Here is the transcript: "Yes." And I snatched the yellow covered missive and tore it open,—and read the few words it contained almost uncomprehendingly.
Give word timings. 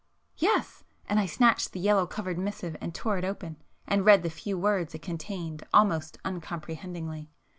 "Yes." 0.37 0.83
And 1.07 1.19
I 1.19 1.27
snatched 1.27 1.73
the 1.73 1.79
yellow 1.79 2.07
covered 2.07 2.39
missive 2.39 2.75
and 2.81 2.91
tore 2.91 3.19
it 3.19 3.23
open,—and 3.23 4.03
read 4.03 4.23
the 4.23 4.31
few 4.31 4.57
words 4.57 4.95
it 4.95 5.03
contained 5.03 5.63
almost 5.75 6.17
uncomprehendingly. 6.25 7.29